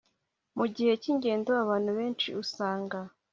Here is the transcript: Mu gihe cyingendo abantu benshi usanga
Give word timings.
Mu 0.57 0.65
gihe 0.75 0.93
cyingendo 1.01 1.49
abantu 1.63 1.89
benshi 1.99 2.27
usanga 2.43 2.97